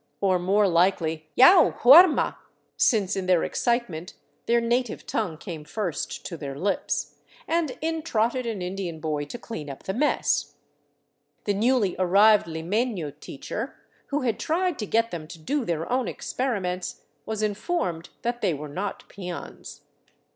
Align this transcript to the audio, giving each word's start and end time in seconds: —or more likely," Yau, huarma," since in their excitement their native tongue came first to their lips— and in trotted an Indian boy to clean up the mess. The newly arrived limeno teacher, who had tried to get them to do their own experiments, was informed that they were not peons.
—or 0.19 0.39
more 0.39 0.67
likely," 0.67 1.29
Yau, 1.35 1.75
huarma," 1.83 2.35
since 2.75 3.15
in 3.15 3.27
their 3.27 3.43
excitement 3.43 4.15
their 4.47 4.59
native 4.59 5.05
tongue 5.05 5.37
came 5.37 5.63
first 5.63 6.25
to 6.25 6.35
their 6.35 6.57
lips— 6.57 7.17
and 7.47 7.77
in 7.81 8.01
trotted 8.01 8.47
an 8.47 8.63
Indian 8.63 8.99
boy 8.99 9.25
to 9.25 9.37
clean 9.37 9.69
up 9.69 9.83
the 9.83 9.93
mess. 9.93 10.55
The 11.43 11.53
newly 11.53 11.95
arrived 11.99 12.47
limeno 12.47 13.11
teacher, 13.19 13.75
who 14.07 14.21
had 14.21 14.39
tried 14.39 14.79
to 14.79 14.87
get 14.87 15.11
them 15.11 15.27
to 15.27 15.37
do 15.37 15.65
their 15.65 15.87
own 15.91 16.07
experiments, 16.07 17.01
was 17.27 17.43
informed 17.43 18.09
that 18.23 18.41
they 18.41 18.55
were 18.55 18.69
not 18.69 19.07
peons. 19.07 19.81